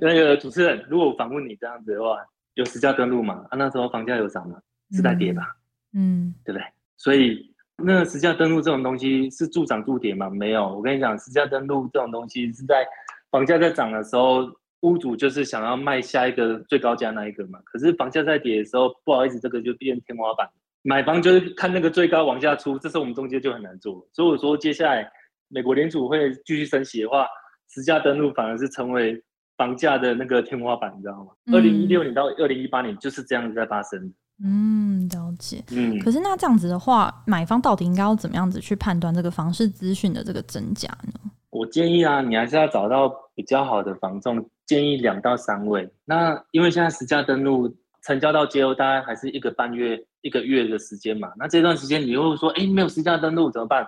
[0.00, 2.18] 那个主持人，如果我反问你这样子的话，
[2.54, 3.44] 有实价登录吗？
[3.50, 4.58] 啊，那时候房价有涨吗？
[4.90, 5.42] 是在跌吧？
[5.42, 5.63] 嗯
[5.94, 6.66] 嗯，对不对？
[6.96, 10.28] 所以那个实价登录这种东西是助涨助跌吗？
[10.30, 10.76] 没有。
[10.76, 12.86] 我跟你讲，实价登录这种东西是在
[13.30, 17.58] 房价在涨的时候，屋主就是想要卖下一个最高价那一个嘛。
[17.64, 20.48] 可是房价在跌的时候，不好意思，这个就变天花板。
[20.82, 24.06] 买房就是看那个最高往下出，这时候我们中介就很难做。
[24.12, 25.10] 所以我说，接下来
[25.48, 27.26] 美国联储会继续升息的话，
[27.70, 29.22] 实价登录反而是成为
[29.56, 31.30] 房价的那个天花板，你知道吗？
[31.52, 34.12] 二零一六年到二零一八年就是这样子在发生。
[34.42, 35.62] 嗯，了解。
[35.70, 41.30] 嗯，可是那这样子的话，买方到底应该要怎么样子去判断这个房市资讯的这个真假呢？
[41.50, 45.88] 我建议啊，你还是要找到比较好的房仲，建议两到三位。
[46.04, 51.28] 那因为现在实价登录成交到接后大概还是一个半月、一个月的时间嘛。
[51.38, 53.86] 那这段时间你又会说，哎，没有实价登录怎么办？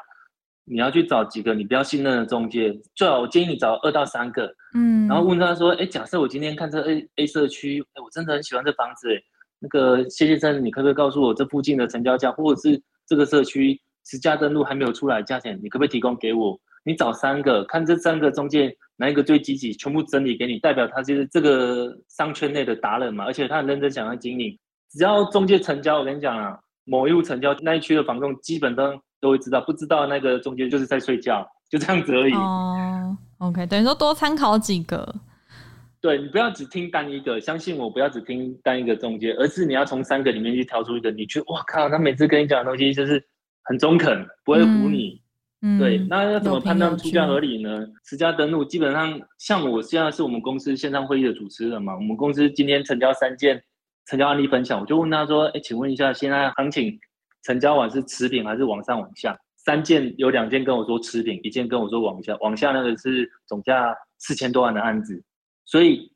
[0.65, 4.49] 你要去找几个你比较信任的中介，最好我建议你找二到三个。
[4.75, 9.21] 嗯，然后问他说，哎，假设我今天看这 A A 社区，哎，我真的很喜欢这房子，哎。
[9.59, 16.59] 那个谢先生，你可不可以告诉我这附近的成交价，或者是这个社区实价登录还没有出来价钱，你可不可以提供给我？
[16.85, 24.57] 你找三个，看这三个中介哪一个最积极，全部整理给你，代表他就是这个商圈内的达人嘛，而且他很认真想要经营。
[24.91, 32.33] 只要中介成交，我跟你讲啊，某一户成交那一区的房东基本都都会知道，不知道那个中介就是在睡觉，就这样子而已。
[32.35, 35.13] 哦，OK，等于说多参考几个。
[36.07, 43.21] 对，你不要只听单一个，相信我，不要只听单一个中介，而是你要从三个里面去挑出一个，你去，哇靠，他每次跟你讲的东西就是
[43.65, 45.21] 很中肯，不会唬你。
[45.63, 47.85] 嗯，对，那要怎么判断出价合理呢？
[48.05, 53.61] 实价登录基本上，像我现在是我们公司线上会议的主持人嘛，我们公司今天成交三件，
[54.07, 56.97] 成交案例分享，我就问他说，哎，请问一下，现在行情
[57.43, 59.37] 成交完是持平还是往上往下？
[59.57, 65.21] 三件有两件跟我说持平，一件跟我说往下，往下那个是总价四千多万的案子。
[65.67, 66.11] 所以，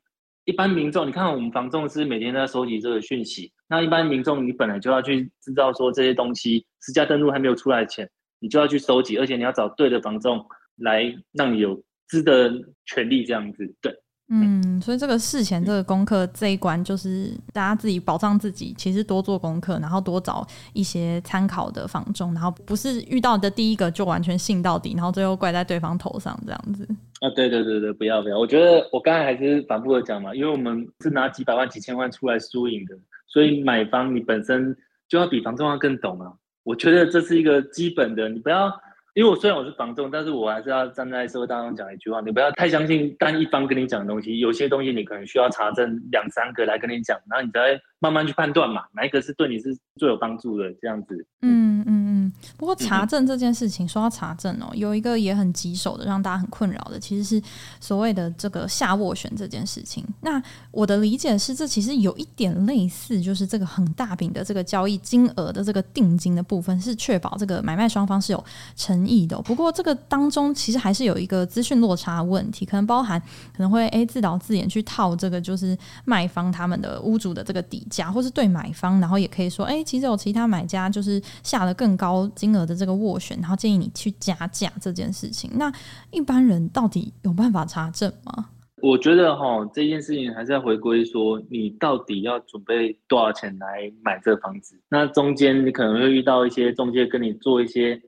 [0.45, 3.51] 一般民众，你看我们房仲是每天在收集这个讯息。
[3.67, 8.09] 那一般民众，你本来就要去知道说这些东西，私家登录还没有出来前，
[8.39, 10.43] 你就要去收集，而且你要找对的房仲
[10.77, 12.51] 来让你有知的
[12.85, 13.93] 权利，这样子，对。
[14.33, 26.87] 嗯，所以这个事前这个功课这一关，就是大家自己保障自己，其实多做功课，然后多找一些参考的房中，然后不是遇到的第一个就完全信到底，然后最后怪在对方头上这样子。
[27.21, 34.75] 啊，对对对对，不要不要，我觉得我刚才还是反复的讲嘛，因为我们是拿几百万几千万出来输赢的，所以买方你本身
[35.07, 36.33] 就要比房仲要更懂啊。
[36.63, 38.69] 我觉得这是一个基本的，你不要。
[39.13, 51.25] 因为我虽然我是房仲，但是我还是要站在社会当中讲一句话：你不要太相信单一方跟你讲的东西，有些东西你可能需要查证两三个来跟你讲，然后你再慢慢去判断嘛，哪一个是对你是最有帮助的这样子。
[51.43, 52.33] 嗯嗯嗯。
[52.57, 57.41] 不过查证这件事情，说到查证哦，有一个也很棘手的，让大家很困扰的，其实是
[57.79, 60.03] 所谓的这个下斡旋这件事情。
[60.21, 68.43] 那我的理解是，这其实有一点类似，就是这个很大饼的这个交易金额的这个定金的部分，是确保这个买卖双方是有
[68.75, 69.01] 诚。
[69.11, 73.19] 意的，不过这个当中其实还是有一个资讯落差问题，可能包含
[73.51, 85.51] 可能会诶自导自演去套这个就是卖方他们的屋主的这个底价，或是对买方，然后也可以说诶其实有其他买家就是下了更高金额的这个斡旋，然后建议你去加价这件事情。
[85.55, 85.71] 那
[86.09, 88.49] 一般人到底有办法查证吗？
[88.81, 94.79] 我觉得哈这件事情还是要回归说，你到底要准备多少钱来买这个房子？
[94.89, 98.01] 那中间你可能会遇到一些中介跟你做一些。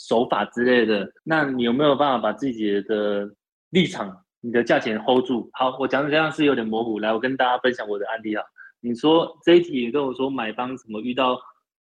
[0.00, 3.28] 手法之类的，那你有没有办法把自己的
[3.70, 5.50] 立场、你的价钱 hold 住？
[5.52, 8.44] 好，我讲的这样是有点模糊，来，我跟大家分享我的案例啊。
[8.80, 11.38] 你说这一题也跟我说买方什么遇到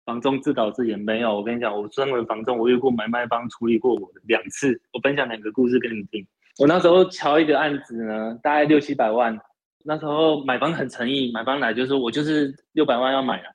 [0.04, 1.34] 房仲自导自演没有？
[1.36, 4.80] 我跟你讲，我身为房仲，我遇过买卖方处理过我的两次。
[4.92, 6.26] 我分享两个故事给你听。
[6.58, 9.38] 我那时候敲一个案子呢，大概六七百万，
[9.84, 13.48] 那时候买方很诚意，买方来就说我就是六百万要买了，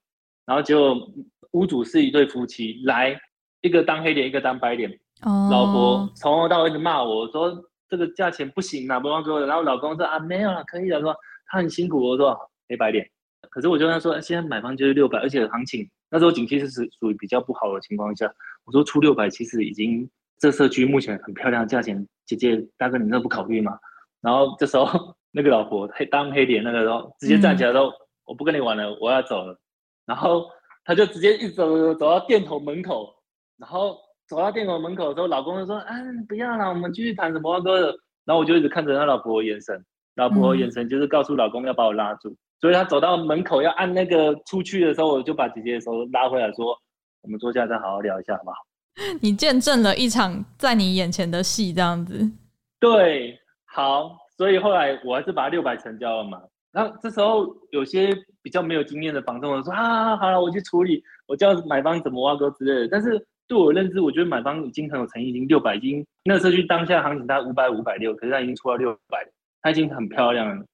[0.46, 0.96] 然后结果
[1.52, 3.20] 屋主是一对夫妻来。
[3.62, 4.88] 一个当黑脸，一个当白脸。
[5.24, 5.52] Oh.
[5.52, 7.52] 老婆从头到尾一直骂我说
[7.90, 9.48] 这个价钱不行啊，不让说的。
[9.48, 11.02] 然后老公说啊，没有了，可以了。
[11.02, 11.16] 说
[11.48, 12.38] 他很辛苦，我说
[12.70, 13.10] 黑白脸。
[13.56, 16.68] 可是我就跟他说，现在买房就是六百，而且行情那时候景气是
[17.00, 18.30] 属于比较不好的情况下，
[18.66, 22.06] 我说出六百其实已经这社区目前很漂亮的价钱。
[22.26, 23.80] 姐姐大哥，你那不考虑吗？
[24.20, 27.94] 然后这时候 那个老婆黑当黑脸那个时候直接站起来说，嗯、
[28.26, 29.58] 我不跟你玩了，我要走了。
[30.06, 30.46] 然后。
[30.88, 33.12] 他就直接一走走走到店头门口，
[33.58, 35.96] 然后走到店头门口的时候，老公就说：“啊，
[36.30, 37.88] 不要了，我们继续谈什么歌的。”
[38.24, 42.38] 然后我就一直看着他老婆的眼神，老婆的眼神就是告诉老公要把我拉住。
[42.56, 46.78] 嗯、所以他走到门口要按那个出去的时候，我就把姐姐的手拉回来说
[47.22, 48.58] ：“我们坐下再好好聊一下，好不好？”
[49.22, 52.32] 你见证了一场在你眼前的戏，这样子。
[52.80, 56.42] 对，好，所以后来我还是把他六百成交了嘛。
[56.72, 62.88] 然后这时候有些比较没有经验的房东说啊，好了，我去处理，我叫买方怎么挖沟之类的。
[62.90, 69.26] 但是对我认知，我觉得买方已经很有诚意，已经六百，已经那个社区当下行情大概五百五百六，可是他已经出到六百，
[69.62, 70.66] 他已经很漂亮了。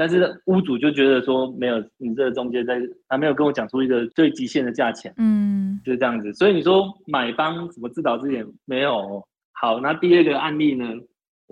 [0.00, 6.32] 但是屋主就觉得说没有，你这个中介在还没有跟我讲出一个最极限的价钱，嗯，就是这样子。
[6.32, 9.22] 所以你说买方怎么自导自演没有？
[9.52, 10.86] 好，那第二个案例呢，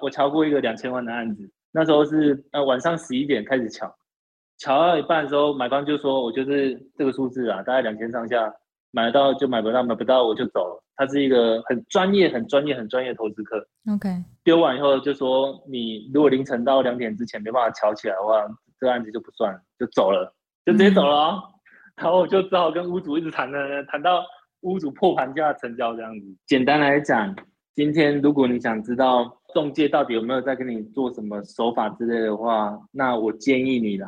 [0.00, 1.46] 我瞧过一个两千万的案子。
[1.72, 3.94] 那时候是呃晚上十一点开始瞧，
[4.56, 8.50] 瞧到一半的时候，买方就说：“我就是这个数字啊，大概两千上下，
[8.98, 13.64] 买得到就买不到，买不到我就走了。”他是一个很专业、很专业、很专业的投资客。
[13.92, 14.08] OK，
[14.42, 18.44] 丢完以后就说：“你如果凌晨到两点之前没办法乔起来的话，
[18.80, 20.34] 这个案子就不算，就走了，
[20.66, 21.42] 就直接走了哦。
[21.42, 21.54] 嗯”
[22.02, 24.24] 然后我就只好跟屋主一直谈谈，谈到
[24.62, 26.26] 屋主破盘价成交这样子。
[26.46, 27.34] 简单来讲，
[27.74, 29.34] 今天如果你想知道。
[29.54, 34.06] 中介到底有没有在跟你做什么手法之类的话，那我建议你啦，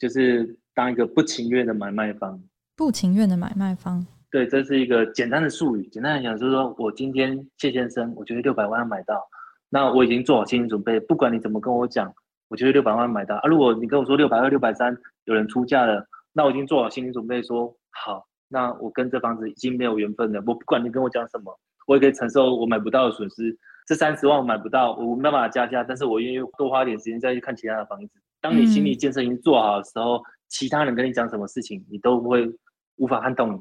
[0.00, 2.42] 就是当一个不情愿的买卖方。
[2.74, 5.86] 不情愿的买卖方，对，这是一个简单的术语。
[5.88, 9.20] 简单来讲，就是说我今天谢先生，我觉得六百万要买到，
[9.68, 12.12] 那我已经做好心理准备，不管你怎么跟我讲，
[12.48, 13.48] 我觉得六百万买到啊。
[13.48, 20.38] 如果你跟我说六百二、六百三，有人出价了，那我已经做好心理准备说，说好，那我跟这房子已经没有缘分了。
[20.46, 21.52] 我不管你跟我讲什么，
[21.88, 23.58] 我也可以承受我买不到的损失。
[23.84, 28.12] 这三十万我买不到，我没办法加价，但是我愿意多花点时间再去看其他的房子。
[28.40, 32.48] 当你心理建设已经做好的时候，嗯、其他人跟你讲什么事情，你都不会
[32.96, 33.60] 无法撼动你，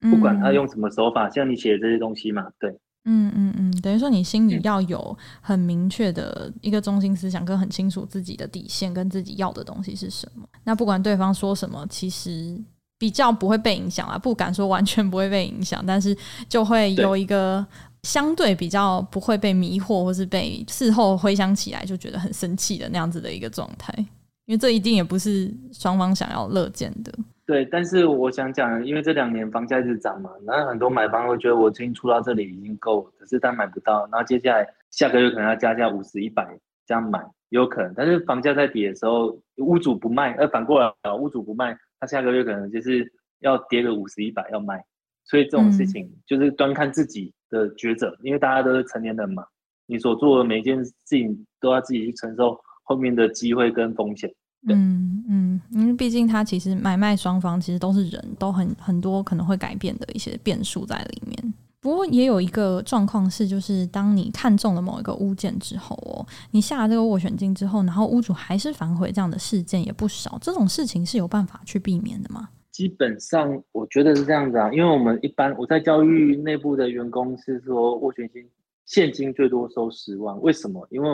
[0.00, 2.70] 不管他用什么手法，嗯、像你写的这些东西嘛，对，
[3.04, 10.44] 嗯嗯嗯，等于说你心里要有很明确的一个中心思想，跟很清楚自己的底线跟自己要的东西是什么。
[10.64, 12.58] 那不管对方说什么，其实
[12.98, 16.16] 比较不会被影响啊，不敢说完全不会被影响，但是
[16.48, 17.66] 就会有一个。
[18.02, 23.94] 相对比较不会被迷惑，或是被事后回想起来就觉得很生气的那样子的一个状态，
[24.46, 27.12] 因为这一定也不是双方想要乐见的。
[27.50, 36.46] 对，但是我想讲，因为这两年房价一直涨嘛，然后很多买方会觉得我最近出到这里已经够了，可是他买不到，然后接下来下个月可能要加价五十、一百
[36.86, 37.92] 这样买，有可能。
[37.96, 44.80] 但是房价在跌的时候，屋主不卖，而反过来屋主不卖，他下个月可能就是要跌个五十、一百要卖。
[45.24, 49.44] 所以这种事情就是端看自己的抉择，嗯、因为大家都是成年人嘛，
[49.86, 54.32] 你所做的每一件事情都要自己去承受后面的机会跟风险。
[54.68, 61.54] 嗯嗯，因为毕竟它其实买卖双方其实都是人，都很很多可能会改变的一些变数在里面。
[61.80, 70.36] 不过也有一个状况是，就是当你看中了某一个物件之后哦，你下了这个斡旋金之后，然后屋主还是反悔，这样的事件也不少。
[70.42, 72.50] 这种事情是有办法去避免的吗？
[72.70, 78.46] 基本上我觉得是这样子啊，因为我们一般我在教育内部的员工是说，斡旋金
[78.84, 80.86] 现金最多收十万，为什么？
[80.90, 81.08] 因为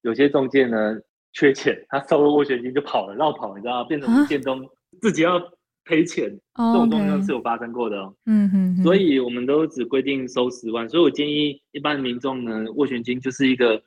[0.00, 0.98] 有些中介呢
[1.32, 3.84] 缺钱，他收了斡旋金就跑了，绕跑，你知道吗？
[3.88, 4.68] 变成建中
[5.00, 5.40] 自己要
[5.84, 8.14] 赔钱，啊、这种状况是有发生过的哦。
[8.26, 13.82] 嗯哼，所以我们都只规定收十万，所以我建议一般民众呢，斡旋金就是一个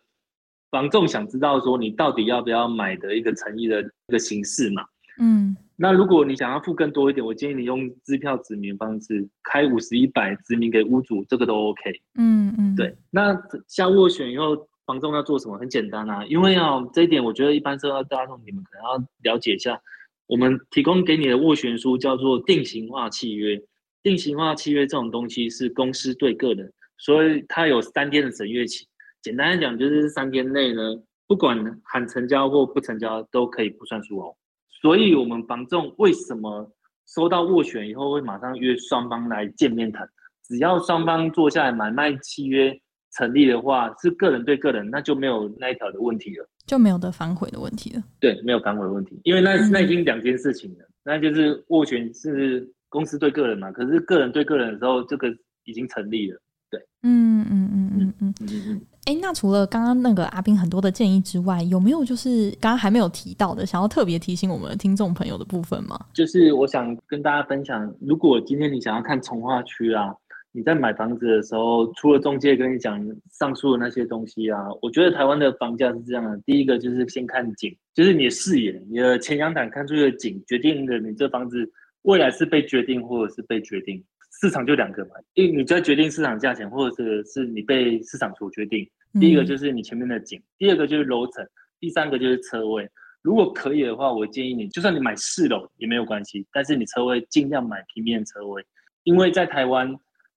[0.72, 4.84] 房仲想知道说你到底要不要买的一个诚意的一个形式嘛。
[5.20, 5.56] 嗯。
[5.78, 11.92] 那如果你想要付更多一点，我建议你用支票指名方式开五十一百指名给屋主，这个都 OK。
[12.18, 12.96] 嗯嗯，对。
[13.12, 13.34] 那
[13.68, 14.56] 下斡旋以后，
[14.86, 15.58] 房仲要做什么？
[15.58, 19.82] 很简单啊，因为啊这一点，我觉得一般社会大众你们可能要了解一下。
[20.28, 23.62] 我们提供给你的斡旋书叫做定型化契约。
[24.02, 28.88] 定型化契约这种东西是公司对个人，所以它有三天的审阅期。
[29.22, 30.82] 简单来讲，就是三天内呢，
[31.28, 34.36] 不管喊成交或不成交，都可以不算数哦。
[34.82, 36.72] 所以，我们房仲为什么
[37.08, 40.08] 收到斡旋以后会马上约双方来见面谈？
[40.44, 42.80] 只要双方坐下来买卖契约
[43.16, 48.04] 成立的话，是个人对个人，那就没有那一条的问题了，就没有的反悔的问题了。
[48.20, 55.28] 对，没有反悔的问题，因为那那已经两件事情了，嗯、那就是斡旋是公司对个人嘛，可是个人对个人的时候，这个
[55.64, 56.38] 已经成立了。
[56.70, 58.82] 对，嗯嗯嗯嗯嗯嗯嗯。
[59.06, 65.98] 哎、欸，那除了刚刚那个阿斌很多的建议之外，有没有就是刚刚还没有提到的，想要特别提醒我们的听众朋友的部分吗？
[66.12, 70.12] 就是我想跟大家分享，如果今天你想要看从化区啊，
[70.56, 81.70] 你在买房子的时候，除了中介跟你讲上述的那些东西啊，我觉得台湾的房价是这样的：第一个就是先看景，就是你的视野，你的前阳台看出去的景，决定了你这房子
[82.04, 84.02] 未来是被决定或者是被决定，
[84.40, 88.90] 市场就两个嘛，因为你在决定市场价钱，或者是是你被市场所决定。
[89.20, 91.46] 第一个就是你前面的景，第二个就是楼层，
[91.82, 92.90] 第三个就是车位。
[93.22, 98.64] 如果可以的话，我建议你，就算你买四楼也没有关系，但是你车位尽量买平面车位，
[99.04, 99.94] 因为在台湾，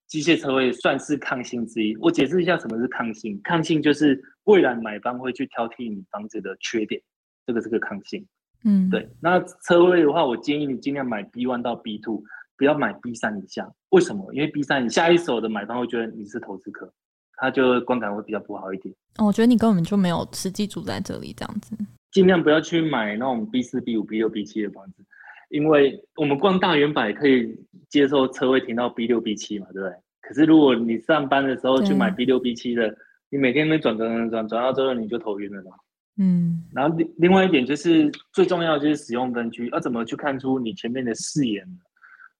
[0.09, 1.95] 机械车位算是抗性之一。
[1.99, 7.01] 我解释一下什么是抗性，抗性就是未来买方会去挑剔你房子的缺点，
[7.47, 8.27] 这个是个抗性。
[8.65, 9.09] 嗯，对。
[9.21, 12.25] 那车位的话，我建议你尽量买 B one 到 B two，
[12.57, 13.71] 不要买 B 三以下。
[13.91, 14.33] 为什么？
[14.35, 16.93] 因为 B 三你下一手的买方会觉得你是投资客，
[17.37, 18.93] 他就观感会比较不好一点。
[19.19, 21.77] 哦，我觉得你根本就没有实际住在这里，这样子。
[22.11, 25.05] 尽量不要去买那种 B 四、B 五、B 六、B 七的房子，
[25.49, 27.55] 因为我们逛大圆百可以
[27.89, 29.97] 接受车位停到 B 六、B 七嘛，对不对？
[30.21, 32.95] 可是如果你上班的时候去买 B 六、B 七的，
[33.31, 35.71] 你每天那转转转转转到之后你就头晕了嘛。
[36.19, 36.65] 嗯。
[36.75, 41.79] 然后另另外一点就是最重要的就是使用分区，要怎么去看出你前面的视野呢？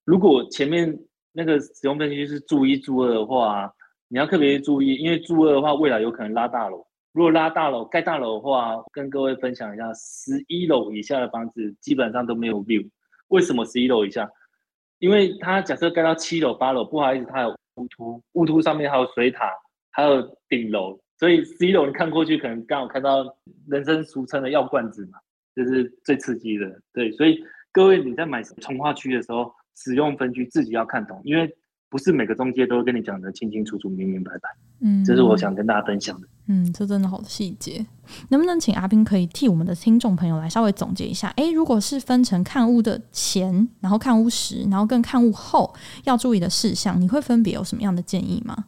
[0.05, 0.99] 如果前面
[1.33, 3.73] 那个使用分区是住一、住二的话，
[4.09, 6.85] 你要特别注意，因为住二的话未来有可能拉大楼。
[7.13, 12.87] 如果拉大楼盖大楼的话，跟各位分享一下，十一楼以下的房子基本上都没有 view。
[13.29, 14.29] 为什么十一楼以下？
[14.99, 19.51] 因为它假设盖到七楼、八楼，不好意思，它有屋突，屋突上面还有水塔，
[19.91, 23.25] 还有顶楼，所以十一楼你看过去，可能刚好看到
[23.69, 25.19] 人生俗称的药罐子嘛，
[25.55, 26.81] 这、就是最刺激的。
[26.93, 31.49] 对，所以各位你在买从化区的时候，使用分区自己要看懂，因为。
[31.91, 34.49] 不是每个中介都会跟你讲的清清楚楚、明明白白。
[34.81, 36.29] 嗯，这是我想跟大家分享的。
[36.49, 37.85] 嗯，这真的好细节。
[38.29, 41.29] 能不能请阿斌可以替我们的听众朋友来稍微总结一下？
[41.37, 45.75] 诶，如果是分成看屋的前，然后看屋时，然后跟看屋后
[46.05, 48.67] 要注意的事项，你会分别有什么样的建议吗？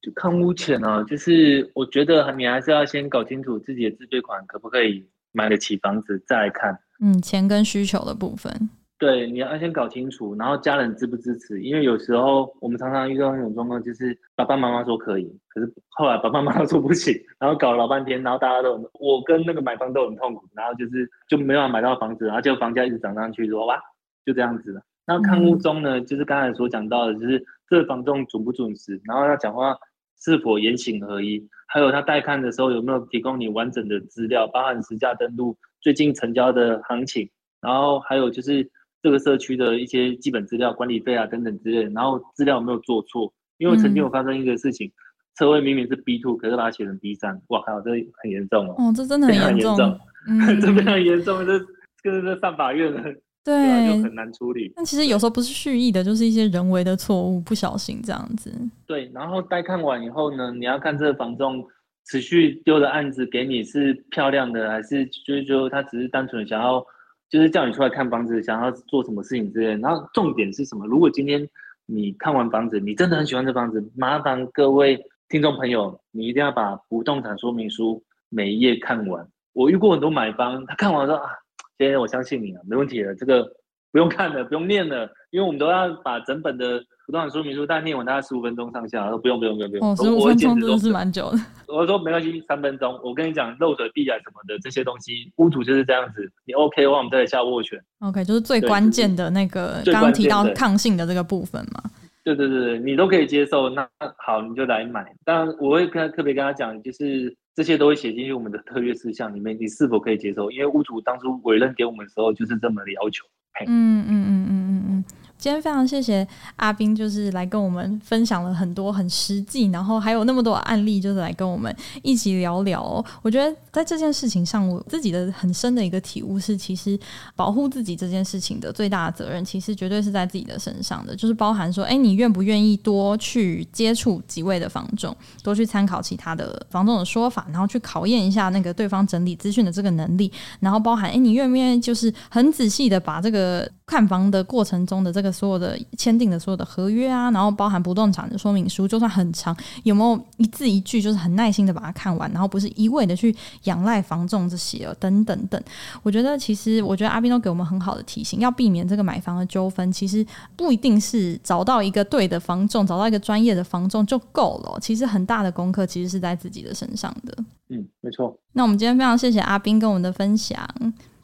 [0.00, 6.78] 就看屋前啊，就是我觉得你还是要先搞清楚自己的自备款可不可以买得起房子，再来看。
[7.00, 8.70] 嗯，钱跟需求的部分。
[9.00, 11.62] 对，你要先搞清楚，然后家人支不支持？
[11.62, 23.80] 因为有时候我们常常遇到那种状况，就是爸爸妈妈说可以，可是后来爸爸妈妈 说不行，然后搞了老半天，然后大家都很，我跟那个买方都很痛苦，然后就是就没办法买到房子，然后就房价一直涨上去，说哇，
[24.26, 24.82] 就这样子了。
[25.06, 29.74] 那看屋中呢，就是刚才所讲到的，就是这个房仲准不准时，然后他讲话
[30.20, 37.30] 是否言行合一，还有他带看的时候有没有提供你完整的资料，包含实价登录、最近成交的行情，
[37.62, 38.70] 然后还有就是。
[39.02, 43.32] 这个社区的一些基本资料、管理费啊等等之类，然后资料有没有做错？
[43.58, 44.92] 因为曾经有发生一个事情，嗯、
[45.38, 47.90] 车位明明是 B two，可是把它写成 B 三，哇靠，这
[48.22, 48.74] 很严重哦！
[48.78, 49.98] 哦，这真的 很严重，
[50.62, 51.58] 这非常严重，这
[52.02, 53.02] 这这上法院了，
[53.44, 54.72] 对，就很难处理。
[54.74, 58.50] 但其实有时候不是蓄意的，就是一些人为的错误，不小心这样子。
[58.86, 61.62] 对，然后待看完以后呢，你要看这个房仲
[62.06, 66.82] 持续丢的案子给你是漂亮的，还是就是说他只是单纯想要。
[67.30, 69.80] 就是叫你出来看房子，想要做什么事情之类。
[69.80, 70.84] 然后重点是什么？
[70.86, 71.48] 如果今天
[71.86, 79.26] 你看完房子，你真的很喜欢这房子，麻烦各位听众朋友，你一定要把不动产说明书每一页看完。
[79.52, 81.30] 我遇过很多买方，他看完说啊，
[81.78, 83.44] 今天我相信你了，没问题了，这个
[83.92, 86.84] 不用看了，不用念了，因为我们都要把整本的。
[87.10, 89.90] 不动产说明书，大概念完大概十五分钟上下，说不用不用不用不用。
[89.90, 91.38] 哦，十五分钟真的是蛮久的。
[91.66, 92.96] 我说没关系，三分钟。
[93.02, 96.30] 我跟你讲，漏水、地啊什么的这些东西，屋主就是这样子。
[96.44, 97.82] 你 OK 的话，我们再来下斡旋。
[97.98, 101.82] OK，就是最关键的那个，刚刚提到抗性的这个部分嘛。
[102.22, 103.88] 对对对对，你都可以接受，那
[104.24, 105.12] 好，你就来买。
[105.24, 110.48] 当然，我会跟他特别跟他讲，就是这些都会写进去我们的特约事项里面，你是否可以接受？
[110.52, 113.26] 因为屋主当初委任给我们的时候就是这么的要求。
[113.66, 115.04] 嗯嗯嗯嗯嗯嗯。
[115.40, 116.26] 今天非常谢谢
[116.56, 123.02] 阿斌，就是来跟我们分享了很多很实际，然后还有那么多案例，就是来跟我们一起聊聊。
[123.22, 126.98] 我觉得在这件事情上，我自己的很深的一个体悟是，其实
[127.34, 145.29] 保护自己这件事情的最大的责任，其实绝对是在自己的身上的，就是包含说，哎，你愿不愿意多去接触几位的房仲，多去参考其他的房仲的说法，然后去考验一下那个对方整理资讯的这个能力，然后包含，哎，你愿不愿意就是很仔细的把这个看房的过程中的这个。
[145.30, 155.62] 所有的签订的所有的合约啊，然后包含不动产的说明书，就算很长，有没有一字一句，就是很耐心的把它看完，然后不是一味的去仰赖房仲这些等等等。
[156.02, 160.24] 我觉得其实，我觉得阿斌都给我们很好的提醒，要避免这个买房的纠纷，其实
[160.56, 164.78] 不一定是找到一个对的房仲，找到一个专业的房仲就够了。
[164.80, 167.36] 其实很大的功课其实是在自己的身上的。
[167.68, 168.36] 嗯，没错。
[168.52, 170.58] 那我们今天非常谢谢阿斌跟我们的分享。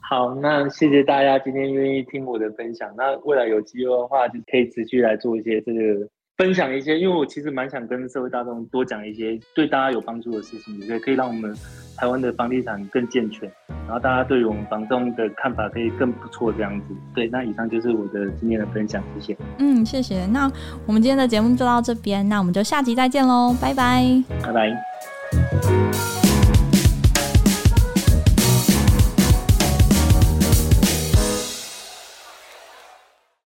[0.08, 2.88] 好，那谢谢大家今天愿意听我的分享。
[2.96, 11.52] 那未来有机会的话，就可以持续来做一些这个分享一些，因为我其实蛮想跟社会大众多讲一些对大家有帮助的事情，也可以让我们
[11.96, 16.94] 台湾的房地产更健全，然后大家对于我们房仲的看法可以更不错这样子。
[17.12, 19.36] 对，那以上就是我的今天的分享，谢谢。
[19.58, 20.24] 嗯，谢谢。
[20.26, 20.48] 那
[20.86, 24.04] 我们今天的节目就到这边，那我们就下集再见喽，拜拜，
[24.40, 26.25] 拜拜。